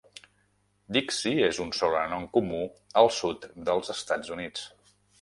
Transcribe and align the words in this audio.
"Dixie" 0.97 1.33
és 1.49 1.59
un 1.67 1.69
sobrenom 1.81 2.27
comú 2.39 2.65
al 3.05 3.13
sud 3.21 3.49
dels 3.71 3.97
Estats 3.99 4.39
Units. 4.39 4.69